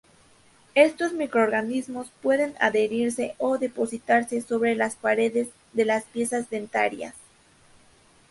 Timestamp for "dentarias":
6.49-7.13